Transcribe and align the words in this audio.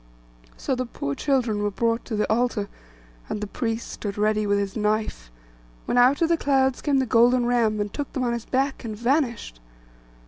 So 0.57 0.73
the 0.73 0.87
poor 0.87 1.13
children 1.13 1.61
were 1.61 1.69
brought 1.69 2.05
to 2.05 2.15
the 2.15 2.27
altar, 2.27 2.69
and 3.29 3.39
the 3.39 3.45
priest 3.45 3.87
stood 3.87 4.17
ready 4.17 4.47
with 4.47 4.57
his 4.57 4.75
knife, 4.75 5.29
when 5.85 5.95
out 5.95 6.23
of 6.23 6.29
the 6.29 6.37
clouds 6.37 6.81
came 6.81 6.97
the 6.97 7.05
Golden 7.05 7.45
Ram, 7.45 7.79
and 7.79 7.93
took 7.93 8.11
them 8.13 8.23
on 8.23 8.33
his 8.33 8.45
back, 8.45 8.83
and 8.83 8.97
vanished. 8.97 9.59